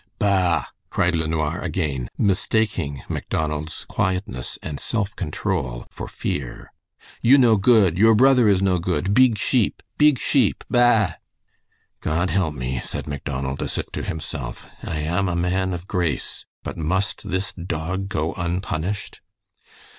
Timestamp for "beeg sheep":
9.13-9.83, 9.99-10.63